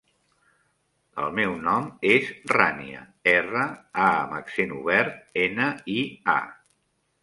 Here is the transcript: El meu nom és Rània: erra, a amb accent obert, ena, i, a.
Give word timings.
El 1.23 1.35
meu 1.39 1.53
nom 1.67 1.85
és 2.15 2.33
Rània: 2.55 3.05
erra, 3.37 3.69
a 4.09 4.11
amb 4.25 4.37
accent 4.43 4.77
obert, 4.83 5.25
ena, 5.49 5.73
i, 6.01 6.05
a. 6.41 6.41